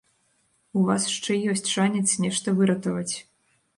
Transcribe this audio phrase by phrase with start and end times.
[0.79, 3.15] У вас шчэ ёсць шанец нешта выратаваць.